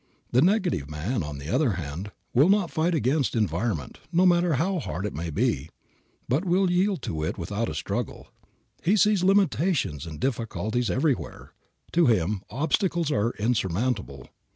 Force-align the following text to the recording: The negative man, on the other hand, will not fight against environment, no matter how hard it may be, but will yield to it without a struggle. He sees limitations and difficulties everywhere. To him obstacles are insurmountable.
The 0.31 0.41
negative 0.41 0.89
man, 0.89 1.21
on 1.21 1.37
the 1.37 1.47
other 1.53 1.73
hand, 1.73 2.11
will 2.33 2.49
not 2.49 2.71
fight 2.71 2.95
against 2.95 3.35
environment, 3.35 3.99
no 4.11 4.25
matter 4.25 4.55
how 4.55 4.79
hard 4.79 5.05
it 5.05 5.13
may 5.13 5.29
be, 5.29 5.69
but 6.27 6.43
will 6.43 6.71
yield 6.71 7.03
to 7.03 7.21
it 7.23 7.37
without 7.37 7.69
a 7.69 7.75
struggle. 7.75 8.29
He 8.81 8.97
sees 8.97 9.23
limitations 9.23 10.07
and 10.07 10.19
difficulties 10.19 10.89
everywhere. 10.89 11.51
To 11.91 12.07
him 12.07 12.41
obstacles 12.49 13.11
are 13.11 13.35
insurmountable. 13.37 14.27